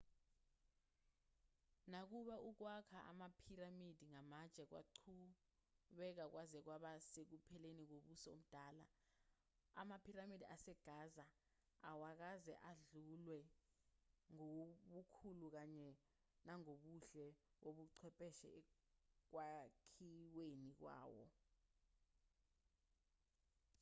[1.93, 8.83] nakuba ukwakha amaphiramidi ngamatshe kwaqhubeka kwaze kwaba sekupheleni kombuso omdala
[9.81, 11.25] amaphiramidi asegaza
[11.89, 13.39] awakaze adlulwe
[14.33, 15.89] ngobukhulu kanye
[16.45, 17.25] nangobuhle
[17.61, 21.23] bobuchwepheshe ekwakhiweni kwawo